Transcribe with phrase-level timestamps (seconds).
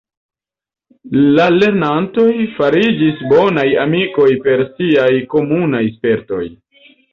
[1.35, 6.45] La lernantoj fariĝis bonaj amikoj per siaj komunaj spertoj.